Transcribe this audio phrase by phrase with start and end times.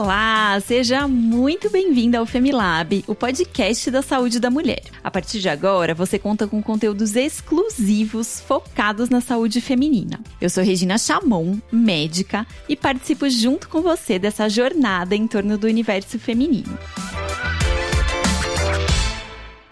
[0.00, 4.84] Olá, seja muito bem-vinda ao Femilab, o podcast da saúde da mulher.
[5.02, 10.20] A partir de agora, você conta com conteúdos exclusivos focados na saúde feminina.
[10.40, 15.66] Eu sou Regina Chamon, médica, e participo junto com você dessa jornada em torno do
[15.66, 16.78] universo feminino.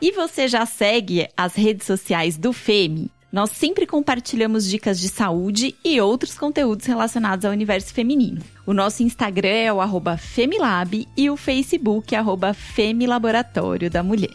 [0.03, 3.13] E você já segue as redes sociais do Femi?
[3.33, 8.41] Nós sempre compartilhamos dicas de saúde e outros conteúdos relacionados ao universo feminino.
[8.65, 9.81] O nosso Instagram é o
[10.17, 12.19] Femilab e o Facebook é
[12.55, 14.35] Femilaboratório da Mulher.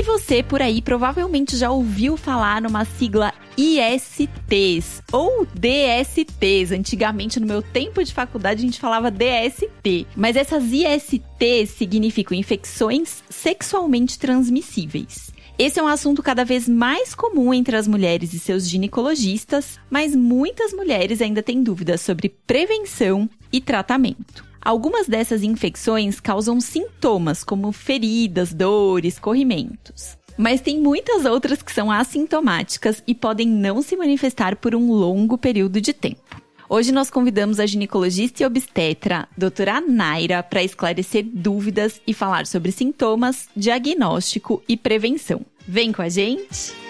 [0.00, 6.72] E você por aí provavelmente já ouviu falar numa sigla ISTs ou DSTs.
[6.72, 10.06] Antigamente, no meu tempo de faculdade, a gente falava DST.
[10.16, 15.34] Mas essas ISTs significam infecções sexualmente transmissíveis.
[15.58, 20.16] Esse é um assunto cada vez mais comum entre as mulheres e seus ginecologistas, mas
[20.16, 24.49] muitas mulheres ainda têm dúvidas sobre prevenção e tratamento.
[24.62, 30.18] Algumas dessas infecções causam sintomas como feridas, dores, corrimentos.
[30.36, 35.38] Mas tem muitas outras que são assintomáticas e podem não se manifestar por um longo
[35.38, 36.40] período de tempo.
[36.68, 42.70] Hoje nós convidamos a ginecologista e obstetra, doutora Naira, para esclarecer dúvidas e falar sobre
[42.70, 45.40] sintomas, diagnóstico e prevenção.
[45.66, 46.89] Vem com a gente!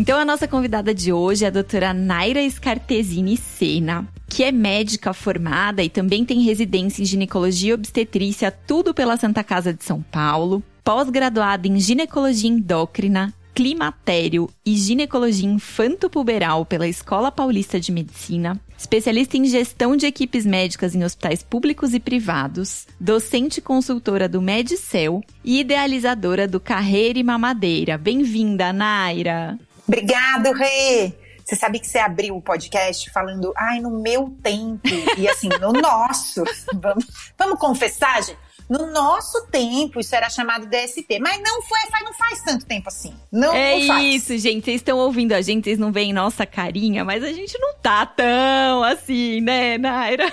[0.00, 5.12] Então, a nossa convidada de hoje é a doutora Naira Scartesini Sena, que é médica
[5.12, 10.00] formada e também tem residência em ginecologia e obstetrícia, tudo pela Santa Casa de São
[10.00, 19.36] Paulo, pós-graduada em ginecologia endócrina, climatério e ginecologia infanto-puberal pela Escola Paulista de Medicina, especialista
[19.36, 25.60] em gestão de equipes médicas em hospitais públicos e privados, docente consultora do Medicel e
[25.60, 27.98] idealizadora do Carreira e Mamadeira.
[27.98, 29.58] Bem-vinda, Naira!
[29.90, 31.12] Obrigado, Rê!
[31.44, 35.72] Você sabe que você abriu o podcast falando, ai, no meu tempo, e assim, no
[35.82, 36.44] nosso.
[36.74, 37.06] Vamos,
[37.36, 38.38] vamos confessar, gente?
[38.68, 42.86] No nosso tempo, isso era chamado DST, mas não foi, faz, não faz tanto tempo
[42.86, 43.12] assim.
[43.32, 44.66] Não, é não isso, gente.
[44.66, 48.06] Vocês estão ouvindo a gente, vocês não veem nossa carinha, mas a gente não tá
[48.06, 50.32] tão assim, né, Naira?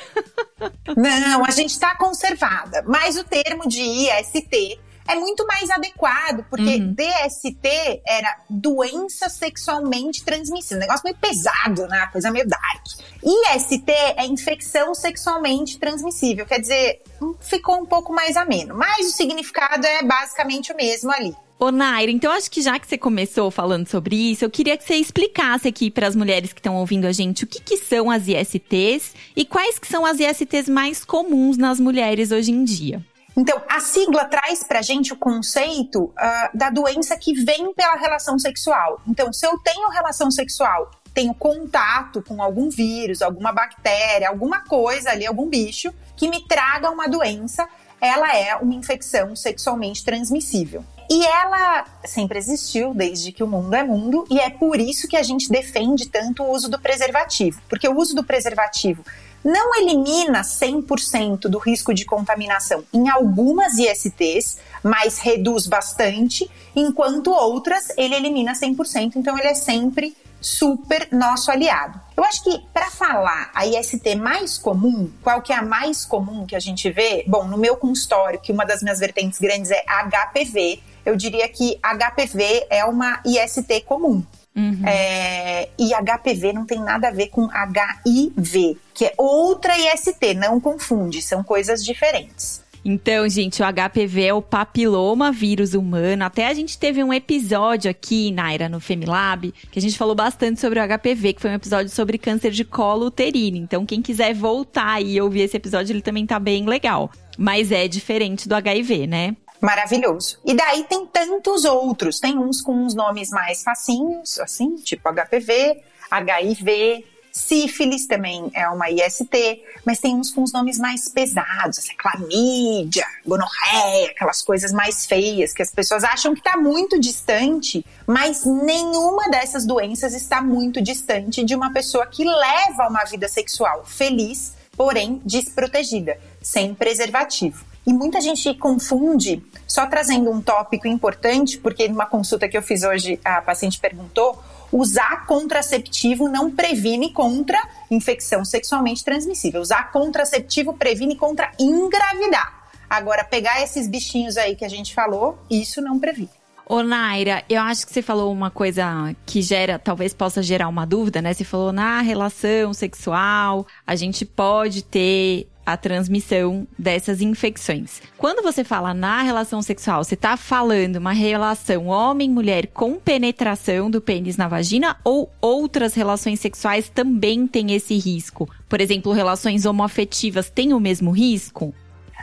[0.95, 2.83] Não, a gente tá conservada.
[2.85, 6.93] Mas o termo de IST é muito mais adequado, porque uhum.
[6.93, 10.77] DST era doença sexualmente transmissível.
[10.77, 12.07] Um negócio meio pesado, né?
[12.11, 12.85] Coisa meio dark.
[13.23, 16.45] IST é infecção sexualmente transmissível.
[16.45, 17.01] Quer dizer,
[17.39, 18.75] ficou um pouco mais ameno.
[18.75, 21.35] Mas o significado é basicamente o mesmo ali.
[21.59, 24.83] Ô, Naira, então acho que já que você começou falando sobre isso, eu queria que
[24.83, 28.11] você explicasse aqui para as mulheres que estão ouvindo a gente o que, que são
[28.11, 33.03] as ISTs e quais que são as ISTs mais comuns nas mulheres hoje em dia.
[33.37, 38.39] Então, a sigla traz pra gente o conceito uh, da doença que vem pela relação
[38.39, 38.99] sexual.
[39.07, 45.11] Então, se eu tenho relação sexual, tenho contato com algum vírus, alguma bactéria, alguma coisa
[45.11, 47.67] ali, algum bicho que me traga uma doença,
[48.01, 50.83] ela é uma infecção sexualmente transmissível.
[51.09, 55.15] E ela sempre existiu desde que o mundo é mundo, e é por isso que
[55.15, 59.05] a gente defende tanto o uso do preservativo, porque o uso do preservativo
[59.43, 67.89] não elimina 100% do risco de contaminação em algumas ISTs, mas reduz bastante, enquanto outras
[67.97, 71.99] ele elimina 100%, então ele é sempre super nosso aliado.
[72.15, 76.45] Eu acho que para falar a IST mais comum, qual que é a mais comum
[76.45, 77.23] que a gente vê?
[77.27, 81.79] Bom, no meu consultório, que uma das minhas vertentes grandes é HPV, eu diria que
[81.81, 84.23] HPV é uma IST comum.
[84.57, 84.81] Uhum.
[84.87, 90.59] É, e HPV não tem nada a ver com HIV, que é outra IST, não
[90.59, 92.65] confunde, são coisas diferentes.
[92.83, 96.23] Então, gente, o HPV é o papiloma vírus humano.
[96.23, 100.59] Até a gente teve um episódio aqui, Naira, no Femilab, que a gente falou bastante
[100.61, 103.57] sobre o HPV, que foi um episódio sobre câncer de colo uterino.
[103.57, 107.11] Então, quem quiser voltar e ouvir esse episódio, ele também tá bem legal.
[107.37, 109.35] Mas é diferente do HIV, né?
[109.59, 110.39] Maravilhoso.
[110.45, 112.19] E daí tem tantos outros.
[112.19, 115.81] Tem uns com uns nomes mais facinhos, assim, tipo HPV,
[116.11, 117.05] HIV,
[117.37, 123.05] sífilis também é uma IST, mas tem uns com os nomes mais pesados, assim, clamídia,
[123.25, 129.29] gonorreia, aquelas coisas mais feias que as pessoas acham que está muito distante, mas nenhuma
[129.29, 135.21] dessas doenças está muito distante de uma pessoa que leva uma vida sexual feliz, porém
[135.23, 137.66] desprotegida, sem preservativo.
[137.87, 142.83] E muita gente confunde, só trazendo um tópico importante, porque numa consulta que eu fiz
[142.83, 144.43] hoje, a paciente perguntou
[144.73, 147.57] usar contraceptivo não previne contra
[147.89, 149.61] infecção sexualmente transmissível.
[149.61, 152.67] Usar contraceptivo previne contra engravidar.
[152.89, 156.29] Agora, pegar esses bichinhos aí que a gente falou, isso não previne.
[156.65, 160.85] Ô, Naira, eu acho que você falou uma coisa que gera, talvez possa gerar uma
[160.85, 161.33] dúvida, né?
[161.33, 168.01] Você falou na relação sexual, a gente pode ter a transmissão dessas infecções.
[168.17, 173.99] Quando você fala na relação sexual, você está falando uma relação homem-mulher com penetração do
[173.99, 178.49] pênis na vagina ou outras relações sexuais também têm esse risco?
[178.69, 181.73] Por exemplo, relações homoafetivas têm o mesmo risco?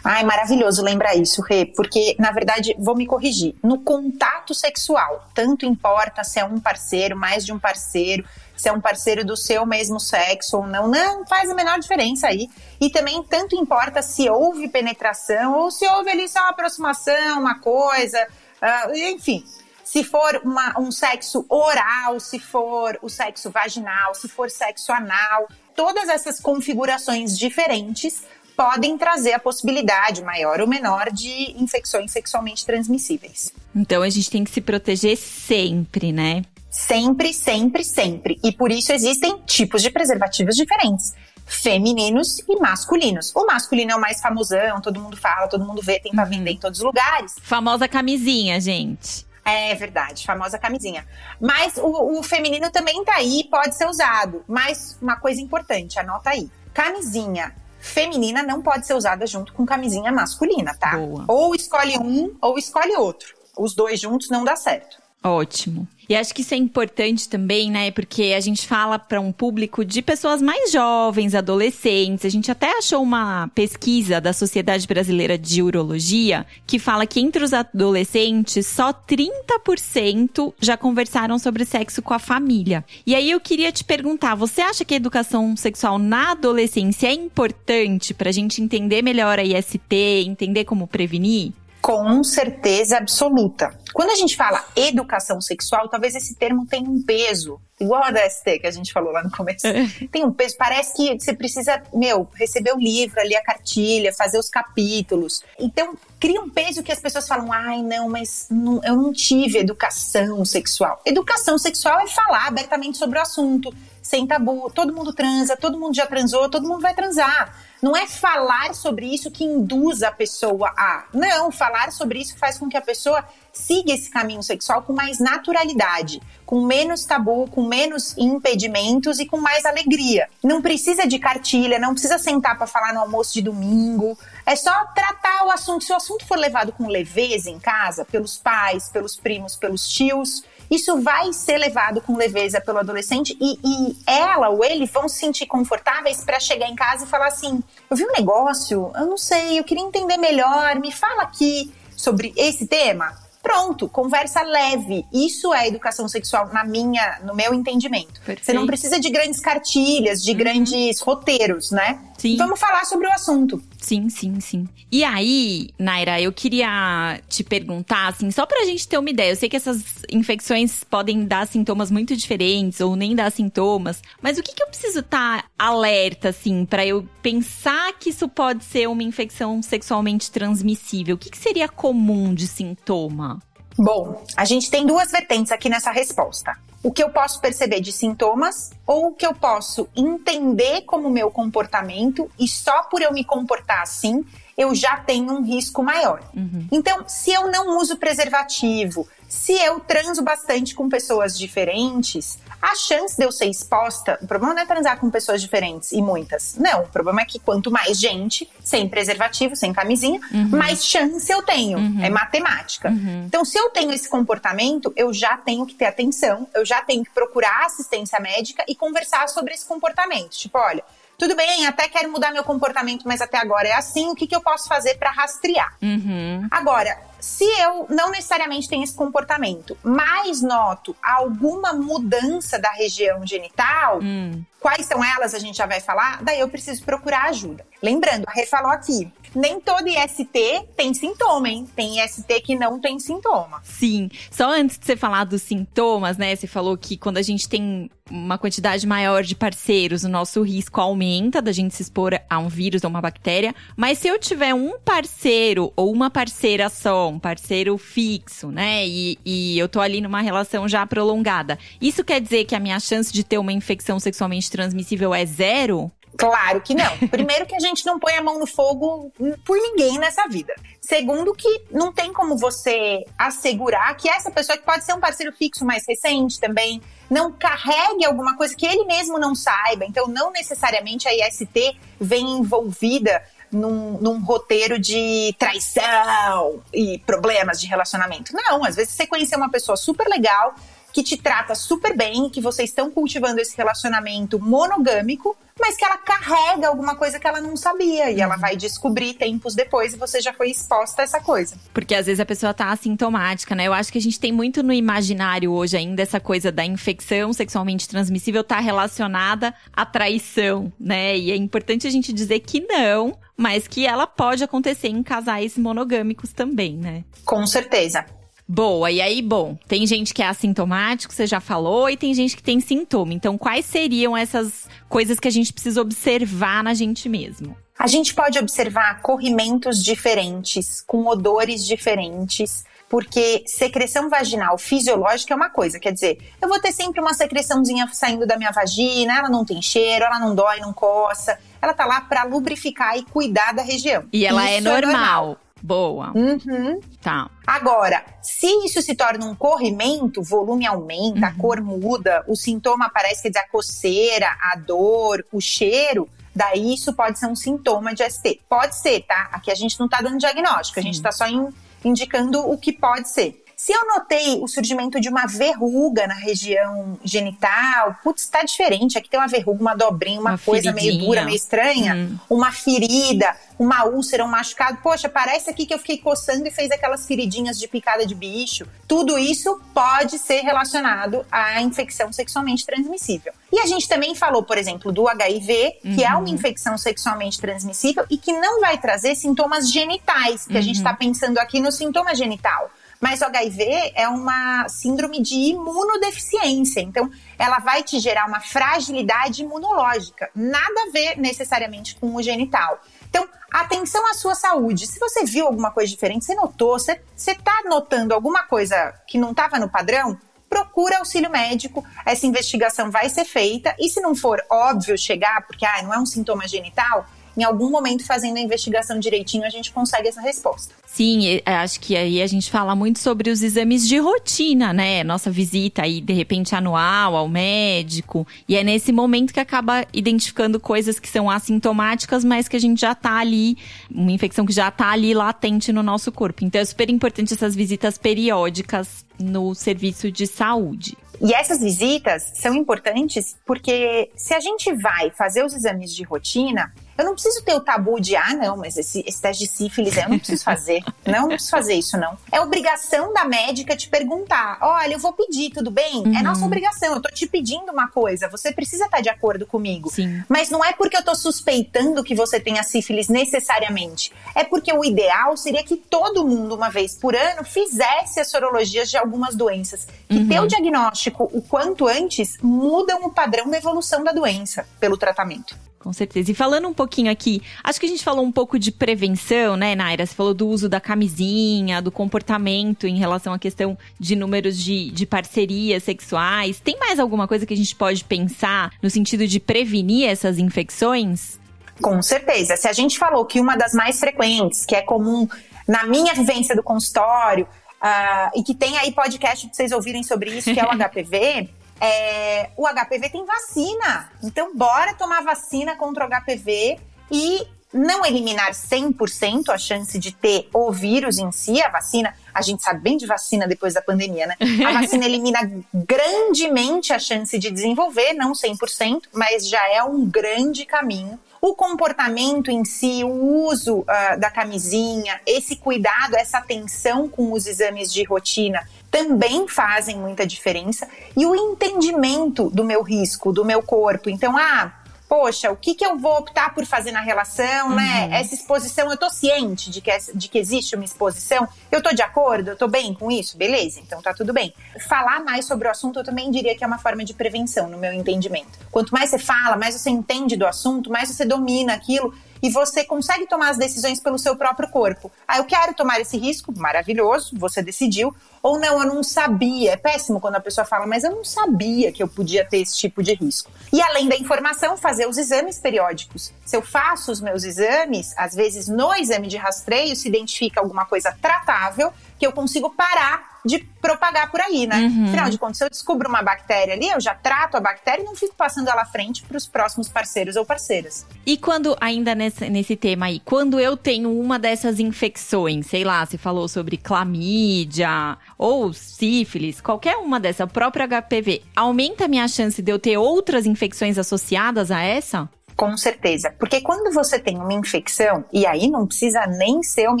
[0.02, 3.54] Ai, maravilhoso lembrar isso, Rê, porque, na verdade, vou me corrigir.
[3.62, 8.24] No contato sexual, tanto importa se é um parceiro, mais de um parceiro,
[8.56, 12.28] se é um parceiro do seu mesmo sexo ou não, não faz a menor diferença
[12.28, 12.48] aí.
[12.80, 17.58] E também tanto importa se houve penetração ou se houve ali só uma aproximação, uma
[17.58, 18.26] coisa,
[18.62, 19.44] uh, enfim.
[19.84, 25.46] Se for uma, um sexo oral, se for o sexo vaginal, se for sexo anal,
[25.76, 28.22] todas essas configurações diferentes
[28.56, 33.52] podem trazer a possibilidade maior ou menor de infecções sexualmente transmissíveis.
[33.74, 36.42] Então a gente tem que se proteger sempre, né?
[36.74, 38.40] Sempre, sempre, sempre.
[38.42, 41.14] E por isso existem tipos de preservativos diferentes.
[41.46, 43.30] Femininos e masculinos.
[43.32, 46.50] O masculino é o mais famosão, todo mundo fala, todo mundo vê, tem pra vender
[46.50, 47.36] em todos os lugares.
[47.40, 49.24] Famosa camisinha, gente.
[49.44, 51.06] É verdade, famosa camisinha.
[51.40, 54.42] Mas o, o feminino também tá aí, pode ser usado.
[54.48, 56.50] Mas uma coisa importante, anota aí.
[56.72, 60.96] Camisinha feminina não pode ser usada junto com camisinha masculina, tá?
[60.96, 61.24] Boa.
[61.28, 63.32] Ou escolhe um ou escolhe outro.
[63.56, 65.03] Os dois juntos não dá certo.
[65.24, 65.88] Ótimo.
[66.06, 67.90] E acho que isso é importante também, né?
[67.90, 72.26] Porque a gente fala para um público de pessoas mais jovens, adolescentes.
[72.26, 77.42] A gente até achou uma pesquisa da Sociedade Brasileira de Urologia que fala que entre
[77.42, 82.84] os adolescentes, só 30% já conversaram sobre sexo com a família.
[83.06, 87.14] E aí eu queria te perguntar: você acha que a educação sexual na adolescência é
[87.14, 89.94] importante para a gente entender melhor a IST,
[90.26, 91.52] entender como prevenir?
[91.84, 93.78] Com certeza absoluta.
[93.92, 98.26] Quando a gente fala educação sexual, talvez esse termo tenha um peso, igual a da
[98.26, 99.66] ST que a gente falou lá no começo.
[99.66, 99.86] É.
[100.10, 104.38] Tem um peso, parece que você precisa, meu, receber o livro, ler a cartilha, fazer
[104.38, 105.42] os capítulos.
[105.58, 109.58] Então, cria um peso que as pessoas falam: ai, não, mas não, eu não tive
[109.58, 111.02] educação sexual.
[111.04, 113.70] Educação sexual é falar abertamente sobre o assunto,
[114.00, 114.70] sem tabu.
[114.74, 117.54] Todo mundo transa, todo mundo já transou, todo mundo vai transar.
[117.84, 121.04] Não é falar sobre isso que induz a pessoa a.
[121.12, 123.22] Não, falar sobre isso faz com que a pessoa
[123.52, 129.36] siga esse caminho sexual com mais naturalidade, com menos tabu, com menos impedimentos e com
[129.36, 130.30] mais alegria.
[130.42, 134.18] Não precisa de cartilha, não precisa sentar para falar no almoço de domingo.
[134.46, 135.84] É só tratar o assunto.
[135.84, 140.42] Se o assunto for levado com leveza em casa, pelos pais, pelos primos, pelos tios,
[140.74, 145.18] isso vai ser levado com leveza pelo adolescente e, e ela ou ele vão se
[145.18, 149.18] sentir confortáveis para chegar em casa e falar assim: eu vi um negócio, eu não
[149.18, 153.24] sei, eu queria entender melhor, me fala aqui sobre esse tema.
[153.44, 155.04] Pronto, conversa leve.
[155.12, 158.14] Isso é educação sexual na minha, no meu entendimento.
[158.14, 158.46] Perfeito.
[158.46, 160.38] Você não precisa de grandes cartilhas, de uhum.
[160.38, 162.00] grandes roteiros, né?
[162.16, 162.38] Sim.
[162.38, 163.62] Vamos falar sobre o assunto.
[163.84, 164.66] Sim, sim, sim.
[164.90, 169.32] E aí, Naira, eu queria te perguntar, assim, só pra gente ter uma ideia.
[169.32, 174.38] Eu sei que essas infecções podem dar sintomas muito diferentes ou nem dar sintomas, mas
[174.38, 178.64] o que, que eu preciso estar tá alerta, assim, para eu pensar que isso pode
[178.64, 181.16] ser uma infecção sexualmente transmissível?
[181.16, 183.42] O que, que seria comum de sintoma?
[183.76, 186.56] Bom, a gente tem duas vertentes aqui nessa resposta.
[186.84, 191.30] O que eu posso perceber de sintomas ou o que eu posso entender como meu
[191.30, 194.22] comportamento e só por eu me comportar assim,
[194.56, 196.22] eu já tenho um risco maior.
[196.36, 196.68] Uhum.
[196.70, 203.16] Então, se eu não uso preservativo, se eu transo bastante com pessoas diferentes, a chance
[203.16, 204.16] de eu ser exposta.
[204.22, 206.54] O problema não é transar com pessoas diferentes e muitas.
[206.54, 210.50] Não, o problema é que quanto mais gente, sem preservativo, sem camisinha, uhum.
[210.50, 211.78] mais chance eu tenho.
[211.78, 212.04] Uhum.
[212.04, 212.88] É matemática.
[212.90, 213.24] Uhum.
[213.26, 217.02] Então, se eu tenho esse comportamento, eu já tenho que ter atenção, eu já tenho
[217.02, 220.30] que procurar assistência médica e conversar sobre esse comportamento.
[220.30, 220.84] Tipo, olha
[221.18, 224.34] tudo bem, até quero mudar meu comportamento, mas até agora é assim, o que, que
[224.34, 225.76] eu posso fazer para rastrear?
[225.80, 226.46] Uhum.
[226.50, 233.98] Agora, se eu não necessariamente tenho esse comportamento, mas noto alguma mudança da região genital,
[234.02, 234.44] hum.
[234.60, 237.66] quais são elas, a gente já vai falar, daí eu preciso procurar ajuda.
[237.82, 241.66] Lembrando, a Rê falou aqui, nem todo IST tem sintoma, hein?
[241.74, 243.60] Tem IST que não tem sintoma.
[243.62, 244.08] Sim.
[244.30, 246.34] Só antes de você falar dos sintomas, né?
[246.34, 250.80] Você falou que quando a gente tem uma quantidade maior de parceiros, o nosso risco
[250.80, 253.54] aumenta da gente se expor a um vírus ou uma bactéria.
[253.76, 258.86] Mas se eu tiver um parceiro ou uma parceira só, um parceiro fixo, né?
[258.86, 262.78] E, e eu tô ali numa relação já prolongada, isso quer dizer que a minha
[262.78, 265.90] chance de ter uma infecção sexualmente transmissível é zero?
[266.16, 266.98] Claro que não.
[267.08, 269.12] Primeiro que a gente não põe a mão no fogo
[269.44, 270.54] por ninguém nessa vida.
[270.80, 275.32] Segundo que não tem como você assegurar que essa pessoa que pode ser um parceiro
[275.32, 276.80] fixo mais recente também
[277.10, 279.84] não carregue alguma coisa que ele mesmo não saiba.
[279.84, 287.66] Então não necessariamente a IST vem envolvida num, num, roteiro de traição e problemas de
[287.66, 288.32] relacionamento.
[288.34, 290.54] Não, às vezes você conheceu uma pessoa super legal,
[290.94, 295.96] que te trata super bem, que vocês estão cultivando esse relacionamento monogâmico, mas que ela
[295.98, 298.40] carrega alguma coisa que ela não sabia e ela uhum.
[298.40, 301.56] vai descobrir tempos depois e você já foi exposta a essa coisa.
[301.72, 303.66] Porque às vezes a pessoa tá assintomática, né?
[303.66, 307.32] Eu acho que a gente tem muito no imaginário hoje ainda essa coisa da infecção
[307.32, 311.18] sexualmente transmissível tá relacionada à traição, né?
[311.18, 315.58] E é importante a gente dizer que não, mas que ela pode acontecer em casais
[315.58, 317.02] monogâmicos também, né?
[317.24, 318.06] Com certeza.
[318.46, 322.36] Boa, e aí, bom, tem gente que é assintomático, você já falou, e tem gente
[322.36, 323.14] que tem sintoma.
[323.14, 327.56] Então, quais seriam essas coisas que a gente precisa observar na gente mesmo?
[327.78, 335.50] A gente pode observar corrimentos diferentes, com odores diferentes, porque secreção vaginal fisiológica é uma
[335.50, 339.44] coisa, quer dizer, eu vou ter sempre uma secreçãozinha saindo da minha vagina, ela não
[339.44, 343.62] tem cheiro, ela não dói, não coça, ela tá lá para lubrificar e cuidar da
[343.62, 344.04] região.
[344.12, 344.76] E ela é normal.
[344.76, 345.38] é normal.
[345.64, 346.12] Boa.
[346.14, 346.78] Uhum.
[347.00, 347.30] Tá.
[347.46, 351.24] Agora, se isso se torna um corrimento, o volume aumenta, uhum.
[351.24, 356.06] a cor muda, o sintoma aparece, quer dizer, a coceira, a dor, o cheiro,
[356.36, 358.42] daí isso pode ser um sintoma de ST.
[358.46, 359.30] Pode ser, tá?
[359.32, 360.80] Aqui a gente não tá dando diagnóstico, Sim.
[360.80, 361.48] a gente tá só in,
[361.82, 363.42] indicando o que pode ser.
[363.64, 368.98] Se eu notei o surgimento de uma verruga na região genital, putz, tá diferente.
[368.98, 370.98] Aqui tem uma verruga, uma dobrinha, uma, uma coisa feridinha.
[370.98, 372.18] meio dura, meio estranha, hum.
[372.28, 374.80] uma ferida, uma úlcera, um machucado.
[374.82, 378.66] Poxa, parece aqui que eu fiquei coçando e fez aquelas feridinhas de picada de bicho.
[378.86, 383.32] Tudo isso pode ser relacionado à infecção sexualmente transmissível.
[383.50, 386.00] E a gente também falou, por exemplo, do HIV, que uhum.
[386.02, 386.26] é uma uhum.
[386.26, 390.58] infecção sexualmente transmissível e que não vai trazer sintomas genitais, que uhum.
[390.58, 390.96] a gente está uhum.
[390.96, 392.70] pensando aqui no sintoma genital.
[393.04, 399.42] Mas o HIV é uma síndrome de imunodeficiência, então ela vai te gerar uma fragilidade
[399.42, 402.80] imunológica, nada a ver necessariamente com o genital.
[403.10, 404.86] Então, atenção à sua saúde.
[404.86, 409.32] Se você viu alguma coisa diferente, você notou, você está notando alguma coisa que não
[409.32, 410.18] estava no padrão,
[410.48, 415.66] procura auxílio médico, essa investigação vai ser feita, e se não for óbvio chegar, porque
[415.66, 417.04] ah, não é um sintoma genital,
[417.36, 420.74] em algum momento fazendo a investigação direitinho, a gente consegue essa resposta.
[420.86, 425.02] Sim, acho que aí a gente fala muito sobre os exames de rotina, né?
[425.02, 428.26] Nossa visita aí, de repente, anual ao médico.
[428.48, 432.80] E é nesse momento que acaba identificando coisas que são assintomáticas, mas que a gente
[432.80, 433.58] já tá ali,
[433.90, 436.44] uma infecção que já tá ali latente no nosso corpo.
[436.44, 440.96] Então é super importante essas visitas periódicas no serviço de saúde.
[441.20, 446.72] E essas visitas são importantes porque se a gente vai fazer os exames de rotina,
[446.96, 449.96] eu não preciso ter o tabu de, ah, não, mas esse, esse teste de sífilis
[449.96, 450.82] eu não preciso fazer.
[451.06, 452.16] não, não preciso fazer isso, não.
[452.30, 456.04] É obrigação da médica te perguntar: olha, eu vou pedir, tudo bem?
[456.04, 456.16] É uhum.
[456.18, 459.90] É nossa obrigação, eu tô te pedindo uma coisa, você precisa estar de acordo comigo.
[459.90, 460.22] Sim.
[460.28, 464.12] Mas não é porque eu tô suspeitando que você tenha sífilis necessariamente.
[464.34, 468.90] É porque o ideal seria que todo mundo, uma vez por ano, fizesse as sorologias
[468.90, 469.86] de algumas doenças.
[470.08, 470.28] Que uhum.
[470.28, 475.56] ter o diagnóstico o quanto antes mudam o padrão da evolução da doença pelo tratamento.
[475.84, 476.30] Com certeza.
[476.30, 479.74] E falando um pouquinho aqui, acho que a gente falou um pouco de prevenção, né,
[479.74, 480.06] Naira?
[480.06, 484.90] Você falou do uso da camisinha, do comportamento em relação à questão de números de,
[484.90, 486.58] de parcerias sexuais.
[486.58, 491.38] Tem mais alguma coisa que a gente pode pensar no sentido de prevenir essas infecções?
[491.82, 492.56] Com certeza.
[492.56, 495.28] Se a gente falou que uma das mais frequentes, que é comum
[495.68, 500.30] na minha vivência do consultório, uh, e que tem aí podcast para vocês ouvirem sobre
[500.30, 501.50] isso, que é o HPV.
[501.80, 504.10] É, o HPV tem vacina.
[504.22, 506.78] Então, bora tomar vacina contra o HPV
[507.10, 512.40] e não eliminar 100% a chance de ter o vírus em si, a vacina, a
[512.40, 514.36] gente sabe bem de vacina depois da pandemia, né?
[514.64, 515.40] A vacina elimina
[515.74, 521.18] grandemente a chance de desenvolver, não 100%, mas já é um grande caminho.
[521.40, 527.46] O comportamento em si, o uso uh, da camisinha, esse cuidado, essa atenção com os
[527.46, 530.86] exames de rotina também fazem muita diferença.
[531.16, 534.08] E o entendimento do meu risco, do meu corpo.
[534.08, 534.72] Então, ah,
[535.08, 538.06] poxa, o que, que eu vou optar por fazer na relação, né?
[538.06, 538.14] Uhum.
[538.14, 542.02] Essa exposição, eu tô ciente de que, de que existe uma exposição, eu tô de
[542.02, 544.54] acordo, eu tô bem com isso, beleza, então tá tudo bem.
[544.88, 547.76] Falar mais sobre o assunto, eu também diria que é uma forma de prevenção, no
[547.76, 548.60] meu entendimento.
[548.70, 552.84] Quanto mais você fala, mais você entende do assunto, mais você domina aquilo e você
[552.84, 555.10] consegue tomar as decisões pelo seu próprio corpo.
[555.26, 558.14] Ah, eu quero tomar esse risco, maravilhoso, você decidiu.
[558.42, 559.72] Ou não, eu não sabia.
[559.72, 562.76] É péssimo quando a pessoa fala, mas eu não sabia que eu podia ter esse
[562.76, 563.50] tipo de risco.
[563.72, 566.32] E além da informação, fazer os exames periódicos.
[566.44, 570.84] Se eu faço os meus exames, às vezes no exame de rastreio se identifica alguma
[570.84, 571.92] coisa tratável
[572.24, 574.80] que eu consigo parar de propagar por aí, né?
[574.80, 575.04] Uhum.
[575.04, 578.04] Afinal de contas, se eu descubro uma bactéria ali, eu já trato a bactéria e
[578.06, 581.06] não fico passando ela à frente para os próximos parceiros ou parceiras.
[581.26, 586.06] E quando, ainda nesse, nesse tema aí, quando eu tenho uma dessas infecções, sei lá,
[586.06, 592.62] você falou sobre clamídia ou sífilis, qualquer uma dessa, própria HPV, aumenta a minha chance
[592.62, 595.28] de eu ter outras infecções associadas a essa?
[595.56, 596.34] Com certeza.
[596.38, 600.00] Porque quando você tem uma infecção, e aí não precisa nem ser uma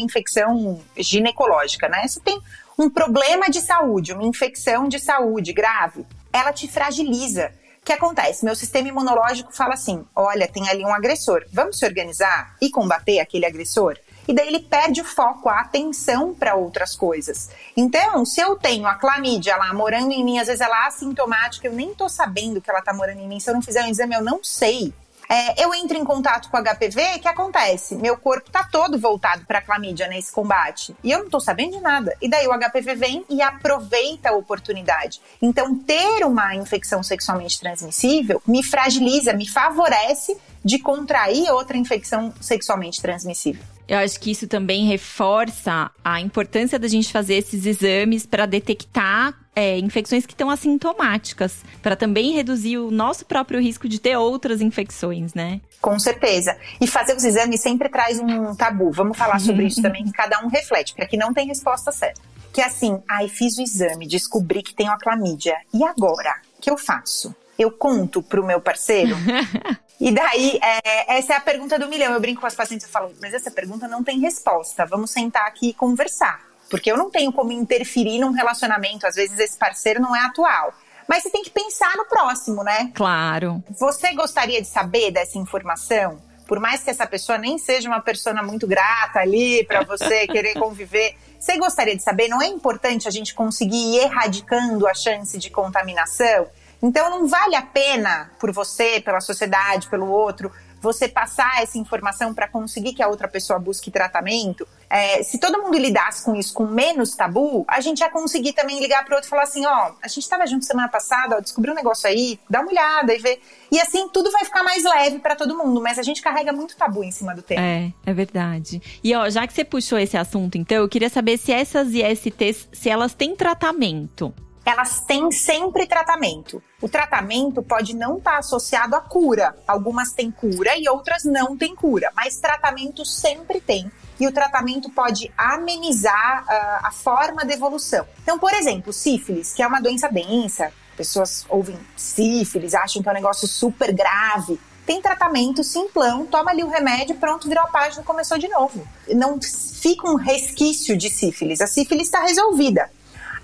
[0.00, 2.06] infecção ginecológica, né?
[2.06, 2.40] Você tem
[2.78, 7.52] um problema de saúde, uma infecção de saúde grave, ela te fragiliza.
[7.80, 8.44] O que acontece?
[8.44, 13.20] Meu sistema imunológico fala assim: olha, tem ali um agressor, vamos se organizar e combater
[13.20, 13.96] aquele agressor?
[14.26, 17.50] E daí ele perde o foco, a atenção para outras coisas.
[17.76, 21.68] Então, se eu tenho a clamídia lá morando em mim, às vezes ela é assintomática,
[21.68, 23.38] eu nem tô sabendo que ela tá morando em mim.
[23.38, 24.94] Se eu não fizer um exame, eu não sei.
[25.28, 27.94] É, eu entro em contato com HPV, o que acontece?
[27.96, 31.72] Meu corpo tá todo voltado para a clamídia nesse combate e eu não tô sabendo
[31.72, 32.16] de nada.
[32.20, 35.20] E daí o HPV vem e aproveita a oportunidade.
[35.40, 43.00] Então, ter uma infecção sexualmente transmissível me fragiliza, me favorece de contrair outra infecção sexualmente
[43.00, 43.73] transmissível.
[43.86, 49.34] Eu acho que isso também reforça a importância da gente fazer esses exames para detectar
[49.54, 54.60] é, infecções que estão assintomáticas, para também reduzir o nosso próprio risco de ter outras
[54.60, 55.60] infecções, né?
[55.80, 56.56] Com certeza.
[56.80, 58.90] E fazer os exames sempre traz um tabu.
[58.90, 62.20] Vamos falar sobre isso também, que cada um reflete, porque aqui não tem resposta certa.
[62.52, 65.56] Que é assim, ai, fiz o exame, descobri que tenho a clamídia.
[65.72, 66.36] E agora?
[66.58, 67.34] O que eu faço?
[67.58, 69.14] Eu conto pro meu parceiro?
[70.00, 72.12] E daí, é, essa é a pergunta do milhão.
[72.12, 74.84] Eu brinco com as pacientes e falo, mas essa pergunta não tem resposta.
[74.86, 76.40] Vamos sentar aqui e conversar.
[76.68, 79.06] Porque eu não tenho como interferir num relacionamento.
[79.06, 80.74] Às vezes esse parceiro não é atual.
[81.08, 82.90] Mas você tem que pensar no próximo, né?
[82.94, 83.62] Claro.
[83.78, 86.18] Você gostaria de saber dessa informação?
[86.46, 90.54] Por mais que essa pessoa nem seja uma pessoa muito grata ali para você querer
[90.54, 92.28] conviver, você gostaria de saber?
[92.28, 96.46] Não é importante a gente conseguir ir erradicando a chance de contaminação?
[96.84, 102.34] Então não vale a pena por você, pela sociedade, pelo outro, você passar essa informação
[102.34, 104.68] para conseguir que a outra pessoa busque tratamento.
[104.90, 108.78] É, se todo mundo lidasse com isso com menos tabu, a gente ia conseguir também
[108.80, 111.72] ligar para outro e falar assim: ó, a gente estava junto semana passada, ó, descobriu
[111.72, 113.40] um negócio aí, dá uma olhada e vê.
[113.72, 116.76] E assim tudo vai ficar mais leve para todo mundo, mas a gente carrega muito
[116.76, 117.62] tabu em cima do tema.
[117.62, 118.82] É, é verdade.
[119.02, 122.68] E ó, já que você puxou esse assunto, então, eu queria saber se essas ISTs,
[122.74, 124.34] se elas têm tratamento
[124.64, 126.62] elas têm sempre tratamento.
[126.80, 129.54] O tratamento pode não estar tá associado à cura.
[129.66, 133.90] Algumas têm cura e outras não têm cura, mas tratamento sempre tem.
[134.18, 138.06] E o tratamento pode amenizar uh, a forma de evolução.
[138.22, 143.12] Então, por exemplo, sífilis, que é uma doença densa, pessoas ouvem sífilis, acham que é
[143.12, 144.58] um negócio super grave.
[144.86, 148.86] Tem tratamento simplão, toma ali o remédio, pronto, virou a página e começou de novo.
[149.08, 151.60] Não fica um resquício de sífilis.
[151.60, 152.90] A sífilis está resolvida.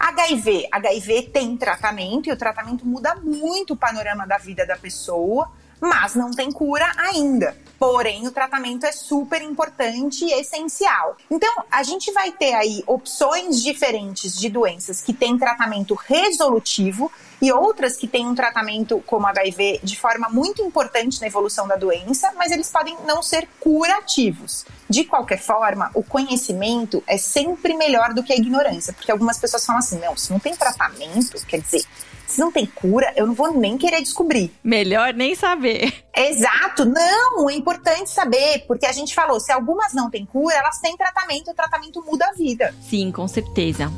[0.01, 5.53] HIV, HIV tem tratamento e o tratamento muda muito o panorama da vida da pessoa,
[5.81, 7.57] mas não tem cura ainda.
[7.79, 11.17] Porém, o tratamento é super importante e essencial.
[11.31, 17.51] Então, a gente vai ter aí opções diferentes de doenças que têm tratamento resolutivo e
[17.51, 22.31] outras que têm um tratamento como HIV de forma muito importante na evolução da doença,
[22.37, 24.67] mas eles podem não ser curativos.
[24.87, 29.65] De qualquer forma, o conhecimento é sempre melhor do que a ignorância, porque algumas pessoas
[29.65, 31.85] falam assim: não, se não tem tratamento, quer dizer,
[32.31, 34.53] se não tem cura, eu não vou nem querer descobrir.
[34.63, 35.93] Melhor nem saber.
[36.17, 40.79] Exato, não, é importante saber, porque a gente falou, se algumas não têm cura, elas
[40.79, 42.75] têm tratamento, o tratamento muda a vida.
[42.89, 43.91] Sim, com certeza.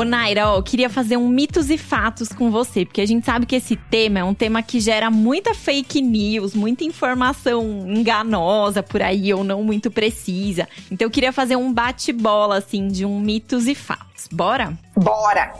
[0.00, 3.26] Ô Naira, ó, eu queria fazer um mitos e fatos com você, porque a gente
[3.26, 8.82] sabe que esse tema é um tema que gera muita fake news, muita informação enganosa
[8.82, 10.66] por aí ou não muito precisa.
[10.90, 14.26] Então eu queria fazer um bate-bola assim de um mitos e fatos.
[14.32, 14.72] Bora?
[14.96, 15.52] Bora.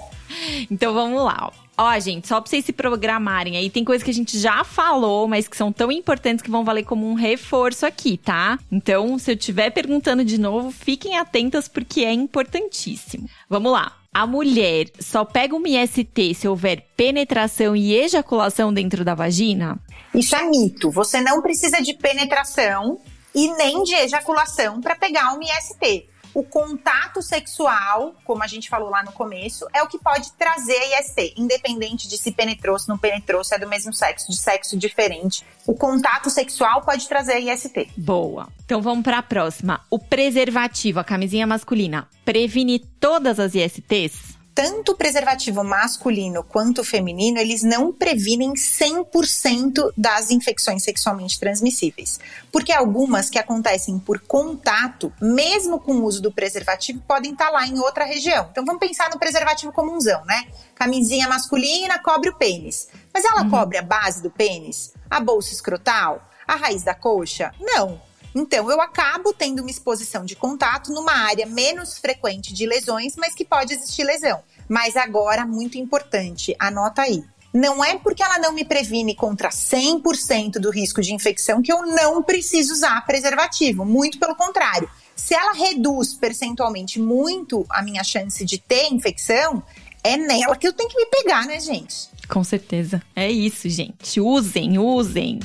[0.71, 1.51] Então vamos lá.
[1.53, 1.71] Ó.
[1.77, 5.29] Ó, gente, só pra vocês se programarem aí, tem coisas que a gente já falou,
[5.29, 8.59] mas que são tão importantes que vão valer como um reforço aqui, tá?
[8.73, 13.29] Então, se eu estiver perguntando de novo, fiquem atentas porque é importantíssimo.
[13.47, 14.00] Vamos lá.
[14.13, 19.79] A mulher só pega uma IST se houver penetração e ejaculação dentro da vagina?
[20.13, 20.91] Isso é mito.
[20.91, 22.99] Você não precisa de penetração
[23.33, 28.91] e nem de ejaculação para pegar uma IST o contato sexual, como a gente falou
[28.91, 32.89] lá no começo, é o que pode trazer a IST, independente de se penetrou, se
[32.89, 35.45] não penetrou, se é do mesmo sexo, de sexo diferente.
[35.67, 37.91] O contato sexual pode trazer a IST.
[37.97, 38.49] Boa.
[38.65, 39.81] Então vamos para a próxima.
[39.91, 44.40] O preservativo, a camisinha masculina, previne todas as ISTs?
[44.55, 52.19] Tanto o preservativo masculino quanto o feminino, eles não previnem 100% das infecções sexualmente transmissíveis.
[52.51, 57.67] Porque algumas que acontecem por contato, mesmo com o uso do preservativo, podem estar lá
[57.67, 58.49] em outra região.
[58.51, 60.47] Então vamos pensar no preservativo comunzão, né?
[60.75, 62.89] Camisinha masculina cobre o pênis.
[63.13, 63.51] Mas ela uhum.
[63.51, 64.93] cobre a base do pênis?
[65.09, 66.29] A bolsa escrotal?
[66.47, 67.53] A raiz da coxa?
[67.61, 68.10] Não.
[68.35, 73.35] Então, eu acabo tendo uma exposição de contato numa área menos frequente de lesões, mas
[73.35, 74.43] que pode existir lesão.
[74.69, 77.25] Mas agora, muito importante, anota aí.
[77.53, 81.85] Não é porque ela não me previne contra 100% do risco de infecção que eu
[81.85, 83.85] não preciso usar preservativo.
[83.85, 84.89] Muito pelo contrário.
[85.17, 89.63] Se ela reduz percentualmente muito a minha chance de ter infecção,
[90.05, 92.09] é nela que eu tenho que me pegar, né, gente?
[92.29, 93.03] Com certeza.
[93.15, 94.21] É isso, gente.
[94.21, 95.41] Usem, usem.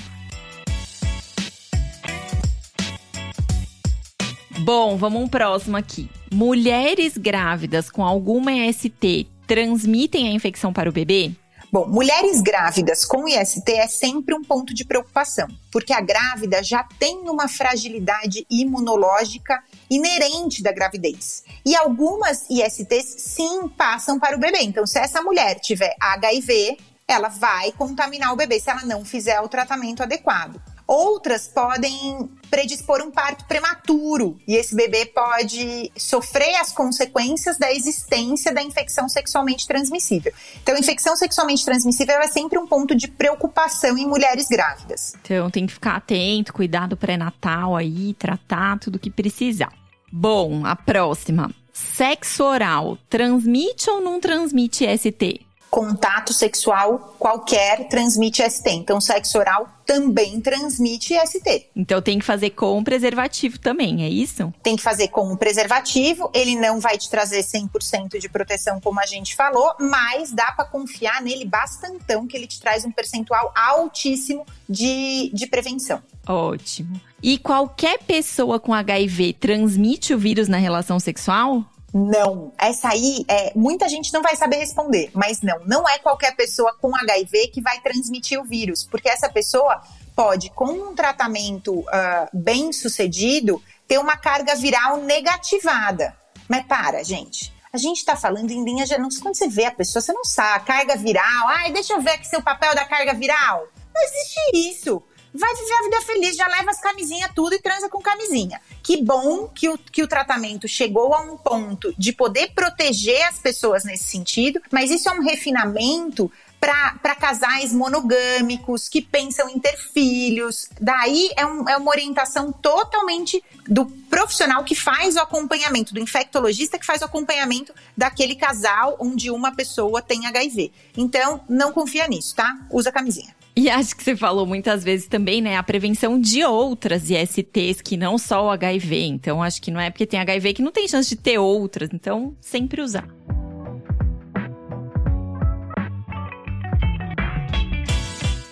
[4.65, 6.09] Bom, vamos um próximo aqui.
[6.33, 11.33] Mulheres grávidas com alguma IST transmitem a infecção para o bebê?
[11.71, 16.83] Bom, mulheres grávidas com IST é sempre um ponto de preocupação, porque a grávida já
[16.97, 21.43] tem uma fragilidade imunológica inerente da gravidez.
[21.63, 24.63] E algumas ISTs sim passam para o bebê.
[24.63, 26.75] Então, se essa mulher tiver HIV,
[27.07, 30.59] ela vai contaminar o bebê se ela não fizer o tratamento adequado.
[30.87, 38.53] Outras podem predispor um parto prematuro e esse bebê pode sofrer as consequências da existência
[38.53, 40.31] da infecção sexualmente transmissível.
[40.61, 45.15] Então, infecção sexualmente transmissível é sempre um ponto de preocupação em mulheres grávidas.
[45.21, 49.73] Então, tem que ficar atento, cuidar do pré-natal aí, tratar tudo que precisar.
[50.11, 51.51] Bom, a próxima.
[51.73, 55.44] Sexo oral transmite ou não transmite ST?
[55.75, 58.69] Contato sexual qualquer transmite ST.
[58.69, 61.69] Então, sexo oral também transmite ST.
[61.75, 64.53] Então, tem que fazer com preservativo também, é isso?
[64.63, 66.31] Tem que fazer com o preservativo.
[66.33, 70.63] Ele não vai te trazer 100% de proteção, como a gente falou, mas dá para
[70.63, 76.01] confiar nele bastantão, que ele te traz um percentual altíssimo de, de prevenção.
[76.25, 77.01] Ótimo.
[77.21, 81.65] E qualquer pessoa com HIV transmite o vírus na relação sexual?
[81.97, 82.51] Não.
[82.57, 85.61] Essa aí, é, muita gente não vai saber responder, mas não.
[85.65, 89.81] Não é qualquer pessoa com HIV que vai transmitir o vírus, porque essa pessoa
[90.13, 96.13] pode, com um tratamento uh, bem sucedido, ter uma carga viral negativada.
[96.49, 97.53] Mas para, gente.
[97.71, 99.07] A gente está falando em linha geral.
[99.21, 100.65] Quando você vê a pessoa, você não sabe.
[100.65, 101.47] Carga viral.
[101.47, 103.69] Ai, deixa eu ver aqui seu papel da carga viral.
[103.93, 105.01] Não existe isso
[105.35, 108.61] vai viver a vida feliz, já leva as camisinhas tudo e transa com camisinha.
[108.81, 113.39] Que bom que o, que o tratamento chegou a um ponto de poder proteger as
[113.39, 119.77] pessoas nesse sentido, mas isso é um refinamento para casais monogâmicos que pensam em ter
[119.77, 120.67] filhos.
[120.81, 126.79] Daí é, um, é uma orientação totalmente do profissional que faz o acompanhamento, do infectologista
[126.79, 130.71] que faz o acompanhamento daquele casal onde uma pessoa tem HIV.
[130.97, 132.57] Então, não confia nisso, tá?
[132.71, 133.35] Usa camisinha.
[133.57, 137.95] E acho que você falou muitas vezes também, né, a prevenção de outras ISTs que
[137.95, 139.05] não só o HIV.
[139.05, 141.89] Então, acho que não é porque tem HIV que não tem chance de ter outras.
[141.93, 143.07] Então, sempre usar.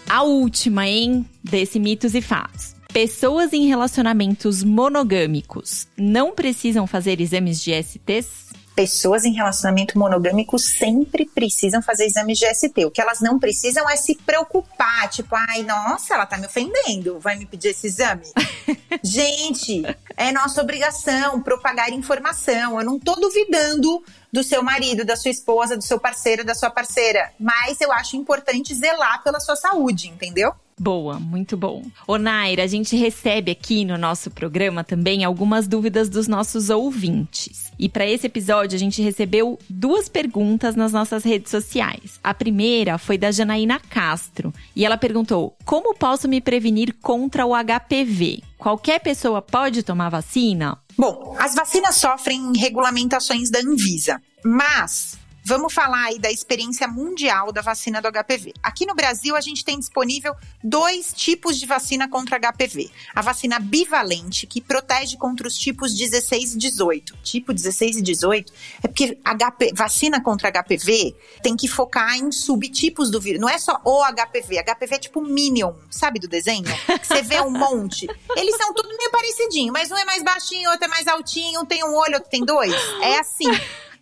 [0.08, 2.74] A última, hein, desse mitos e fatos.
[2.94, 8.43] Pessoas em relacionamentos monogâmicos não precisam fazer exames de STs?
[8.76, 12.86] Pessoas em relacionamento monogâmico sempre precisam fazer exames de ST.
[12.86, 17.20] O que elas não precisam é se preocupar, tipo, ai, nossa, ela tá me ofendendo,
[17.20, 18.24] vai me pedir esse exame.
[19.04, 19.84] Gente,
[20.18, 22.80] é nossa obrigação propagar informação.
[22.80, 26.72] Eu não tô duvidando do seu marido, da sua esposa, do seu parceiro, da sua
[26.72, 30.54] parceira, mas eu acho importante zelar pela sua saúde, entendeu?
[30.80, 31.84] Boa, muito bom.
[32.08, 37.72] Ô Naira, a gente recebe aqui no nosso programa também algumas dúvidas dos nossos ouvintes.
[37.78, 42.20] E para esse episódio a gente recebeu duas perguntas nas nossas redes sociais.
[42.24, 47.54] A primeira foi da Janaína Castro e ela perguntou: "Como posso me prevenir contra o
[47.54, 48.42] HPV?
[48.58, 56.06] Qualquer pessoa pode tomar vacina?" Bom, as vacinas sofrem regulamentações da Anvisa, mas vamos falar
[56.06, 58.54] aí da experiência mundial da vacina do HPV.
[58.64, 62.90] Aqui no Brasil, a gente tem disponível dois tipos de vacina contra HPV.
[63.14, 67.18] A vacina bivalente, que protege contra os tipos 16 e 18.
[67.24, 68.54] Tipo 16 e 18
[68.84, 73.42] é porque HP, vacina contra HPV tem que focar em subtipos do vírus.
[73.42, 74.64] Não é só o HPV.
[74.64, 76.64] HPV é tipo Minion, sabe do desenho?
[76.64, 78.08] Que você vê um monte.
[78.36, 81.66] Eles são tudo meio parecidinho, mas um é mais baixinho, outro é mais altinho, um
[81.66, 82.74] tem um olho, outro tem dois.
[83.02, 83.50] É assim.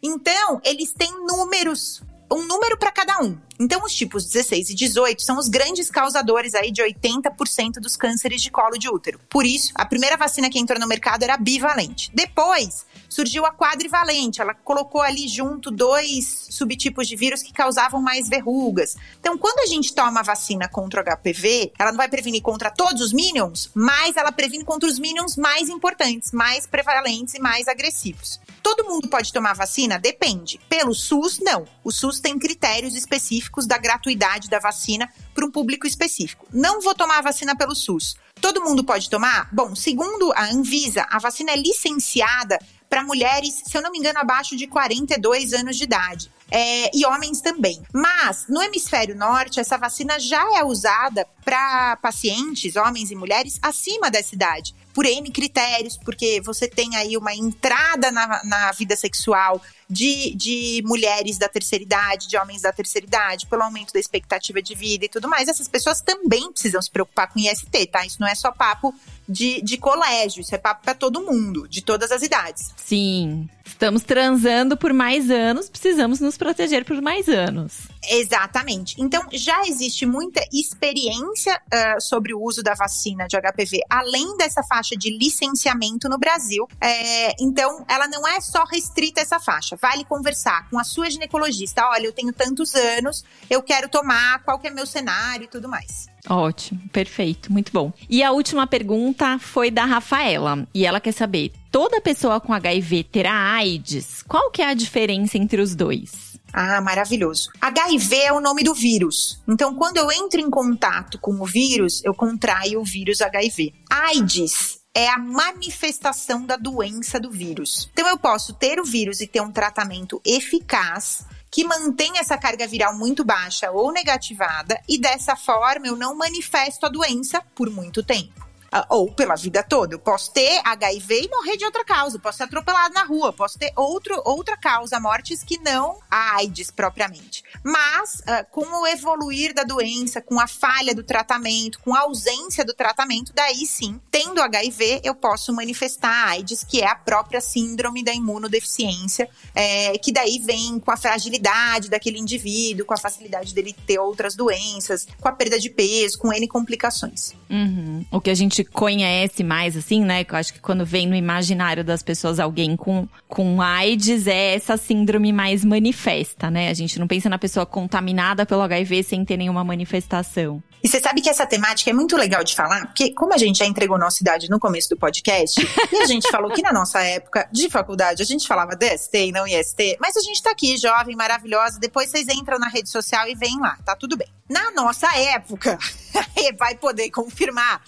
[0.01, 3.37] Então, eles têm números, um número para cada um.
[3.59, 8.41] Então, os tipos 16 e 18 são os grandes causadores aí de 80% dos cânceres
[8.41, 9.19] de colo de útero.
[9.29, 12.09] Por isso, a primeira vacina que entrou no mercado era bivalente.
[12.11, 14.41] Depois, surgiu a quadrivalente.
[14.41, 18.97] Ela colocou ali junto dois subtipos de vírus que causavam mais verrugas.
[19.19, 22.71] Então, quando a gente toma a vacina contra o HPV, ela não vai prevenir contra
[22.71, 27.67] todos os minions, mas ela previne contra os minions mais importantes, mais prevalentes e mais
[27.67, 28.39] agressivos.
[28.61, 29.99] Todo mundo pode tomar vacina?
[29.99, 30.59] Depende.
[30.69, 31.65] Pelo SUS, não.
[31.83, 36.47] O SUS tem critérios específicos da gratuidade da vacina para um público específico.
[36.51, 38.15] Não vou tomar a vacina pelo SUS.
[38.39, 39.49] Todo mundo pode tomar?
[39.51, 42.57] Bom, segundo a Anvisa, a vacina é licenciada
[42.89, 46.29] para mulheres, se eu não me engano, abaixo de 42 anos de idade.
[46.49, 47.81] É, e homens também.
[47.93, 54.11] Mas no hemisfério norte, essa vacina já é usada para pacientes, homens e mulheres, acima
[54.11, 54.75] dessa idade.
[54.93, 60.81] Por N critérios, porque você tem aí uma entrada na, na vida sexual de, de
[60.85, 65.05] mulheres da terceira idade, de homens da terceira idade, pelo aumento da expectativa de vida
[65.05, 65.49] e tudo mais.
[65.49, 68.05] Essas pessoas também precisam se preocupar com IST, tá?
[68.05, 68.95] Isso não é só papo
[69.27, 72.73] de, de colégio, isso é papo para todo mundo, de todas as idades.
[72.77, 73.49] Sim.
[73.65, 77.73] Estamos transando por mais anos, precisamos nos proteger por mais anos.
[78.09, 78.95] Exatamente.
[78.97, 84.63] Então, já existe muita experiência uh, sobre o uso da vacina de HPV, além dessa
[84.63, 86.67] faixa de licenciamento no Brasil.
[86.79, 89.75] É, então, ela não é só restrita essa faixa.
[89.75, 91.85] Vale conversar com a sua ginecologista.
[91.87, 95.69] Olha, eu tenho tantos anos, eu quero tomar, qual que é meu cenário e tudo
[95.69, 96.09] mais.
[96.29, 97.91] Ótimo, perfeito, muito bom.
[98.09, 103.05] E a última pergunta foi da Rafaela, e ela quer saber: toda pessoa com HIV
[103.05, 104.23] terá AIDS?
[104.27, 106.30] Qual que é a diferença entre os dois?
[106.53, 107.49] Ah, maravilhoso.
[107.61, 109.41] HIV é o nome do vírus.
[109.47, 113.73] Então, quando eu entro em contato com o vírus, eu contraio o vírus HIV.
[113.89, 117.89] AIDS é a manifestação da doença do vírus.
[117.93, 122.65] Então, eu posso ter o vírus e ter um tratamento eficaz que mantém essa carga
[122.65, 128.01] viral muito baixa ou negativada, e dessa forma eu não manifesto a doença por muito
[128.01, 128.50] tempo.
[128.73, 129.95] Ah, ou pela vida toda.
[129.95, 133.33] Eu posso ter HIV e morrer de outra causa, eu posso ser atropelado na rua,
[133.33, 137.43] posso ter outro, outra causa, mortes que não a AIDS propriamente.
[137.61, 142.63] Mas, uh, com o evoluir da doença, com a falha do tratamento, com a ausência
[142.63, 148.01] do tratamento, daí sim, tendo HIV, eu posso manifestar AIDS, que é a própria síndrome
[148.01, 153.75] da imunodeficiência, é, que daí vem com a fragilidade daquele indivíduo, com a facilidade dele
[153.85, 157.33] ter outras doenças, com a perda de peso, com N complicações.
[157.49, 158.05] Uhum.
[158.09, 160.25] O que a gente conhece mais, assim, né?
[160.27, 164.77] Eu acho que quando vem no imaginário das pessoas alguém com, com AIDS, é essa
[164.77, 166.69] síndrome mais manifesta, né?
[166.69, 170.61] A gente não pensa na pessoa contaminada pelo HIV sem ter nenhuma manifestação.
[170.83, 173.59] E você sabe que essa temática é muito legal de falar, porque como a gente
[173.59, 177.01] já entregou nossa idade no começo do podcast, e a gente falou que na nossa
[177.01, 180.77] época de faculdade a gente falava DST e não IST, mas a gente tá aqui,
[180.77, 184.27] jovem, maravilhosa, depois vocês entram na rede social e vêm lá, tá tudo bem.
[184.49, 185.77] Na nossa época,
[186.57, 187.81] vai poder confirmar,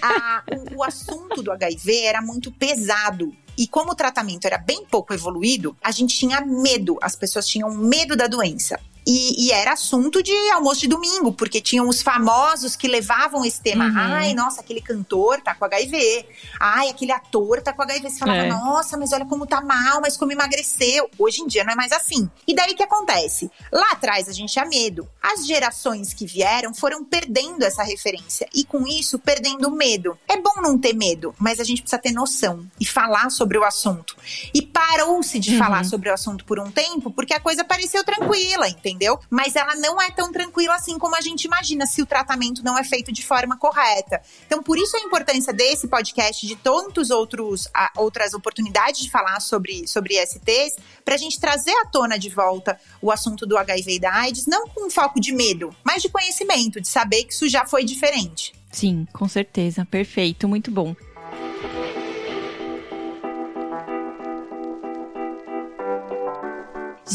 [0.00, 3.34] a, o, o assunto do HIV era muito pesado.
[3.58, 7.68] E como o tratamento era bem pouco evoluído, a gente tinha medo, as pessoas tinham
[7.74, 8.78] medo da doença.
[9.10, 13.58] E, e, era assunto de almoço de domingo, porque tinham os famosos que levavam esse
[13.58, 13.86] tema.
[13.86, 13.94] Uhum.
[13.96, 16.26] Ai, nossa, aquele cantor tá com HIV.
[16.60, 18.10] Ai, aquele ator tá com HIV.
[18.10, 18.48] Você falava, é.
[18.48, 21.08] nossa, mas olha como tá mal, mas como emagreceu.
[21.18, 22.30] Hoje em dia não é mais assim.
[22.46, 23.50] E daí o que acontece?
[23.72, 25.08] Lá atrás a gente tinha medo.
[25.22, 28.46] As gerações que vieram foram perdendo essa referência.
[28.54, 30.18] E com isso, perdendo o medo.
[30.28, 33.64] É bom não ter medo, mas a gente precisa ter noção e falar sobre o
[33.64, 34.14] assunto.
[34.52, 35.58] E parou-se de uhum.
[35.58, 38.97] falar sobre o assunto por um tempo, porque a coisa pareceu tranquila, entendeu?
[38.98, 39.18] Entendeu?
[39.30, 42.76] Mas ela não é tão tranquila assim como a gente imagina se o tratamento não
[42.76, 44.20] é feito de forma correta.
[44.44, 49.40] Então, por isso a importância desse podcast, de tantos outros a, outras oportunidades de falar
[49.40, 53.94] sobre, sobre ISTs, para a gente trazer à tona de volta o assunto do HIV
[53.94, 57.48] e da AIDS, não com foco de medo, mas de conhecimento, de saber que isso
[57.48, 58.52] já foi diferente.
[58.70, 59.86] Sim, com certeza.
[59.86, 60.94] Perfeito, muito bom.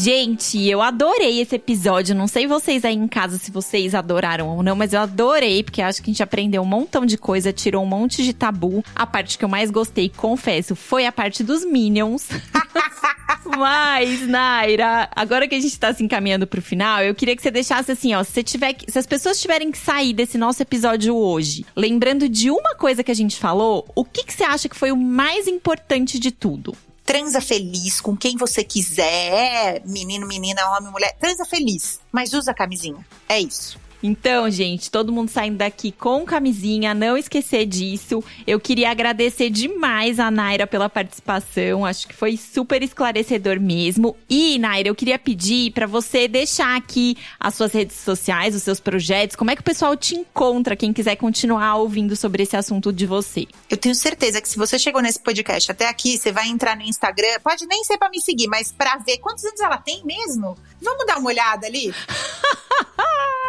[0.04, 2.14] Gente, eu adorei esse episódio.
[2.14, 5.80] Não sei vocês aí em casa se vocês adoraram ou não, mas eu adorei, porque
[5.80, 8.84] acho que a gente aprendeu um montão de coisa, tirou um monte de tabu.
[8.94, 12.28] A parte que eu mais gostei, confesso, foi a parte dos Minions.
[13.56, 17.50] Mas, Naira, agora que a gente tá se encaminhando pro final, eu queria que você
[17.50, 21.64] deixasse assim, ó, se, tiver, se as pessoas tiverem que sair desse nosso episódio hoje,
[21.74, 24.92] lembrando de uma coisa que a gente falou, o que, que você acha que foi
[24.92, 26.76] o mais importante de tudo?
[27.04, 33.04] Transa feliz com quem você quiser, menino, menina, homem, mulher, transa feliz, mas usa camisinha.
[33.28, 33.78] É isso.
[34.06, 38.22] Então, gente, todo mundo saindo daqui com camisinha, não esquecer disso.
[38.46, 44.14] Eu queria agradecer demais a Naira pela participação, acho que foi super esclarecedor mesmo.
[44.28, 48.78] E, Naira, eu queria pedir para você deixar aqui as suas redes sociais, os seus
[48.78, 52.92] projetos, como é que o pessoal te encontra, quem quiser continuar ouvindo sobre esse assunto
[52.92, 53.46] de você.
[53.70, 56.82] Eu tenho certeza que se você chegou nesse podcast até aqui, você vai entrar no
[56.82, 60.58] Instagram, pode nem ser para me seguir, mas para ver quantos anos ela tem mesmo.
[60.82, 61.90] Vamos dar uma olhada ali?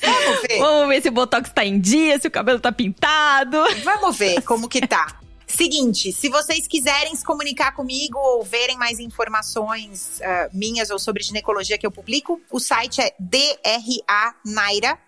[0.00, 0.58] Vamos ver.
[0.58, 3.58] Vamos ver se o Botox tá em dia, se o cabelo tá pintado.
[3.82, 5.20] Vamos ver como que tá.
[5.46, 11.22] Seguinte, se vocês quiserem se comunicar comigo ou verem mais informações uh, minhas ou sobre
[11.22, 14.98] ginecologia que eu publico, o site é dranaira.com.br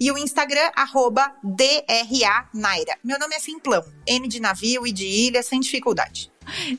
[0.00, 2.96] e o Instagram, arroba dranaira.
[3.02, 6.30] Meu nome é Simplão, N de navio e de ilha, sem dificuldade.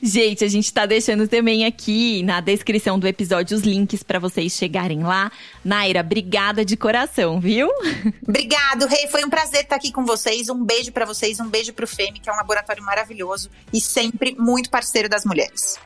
[0.02, 4.52] Gente, a gente tá deixando também aqui na descrição do episódio os links para vocês
[4.52, 5.30] chegarem lá.
[5.64, 7.68] Naira, obrigada de coração, viu?
[8.26, 9.06] Obrigado, Rei.
[9.08, 10.48] Foi um prazer estar aqui com vocês.
[10.48, 14.34] Um beijo para vocês, um beijo pro FEME, que é um laboratório maravilhoso e sempre
[14.38, 15.78] muito parceiro das mulheres.